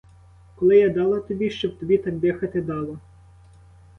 [0.55, 2.99] Коли я дала тобі, щоб тобі так дихати дало?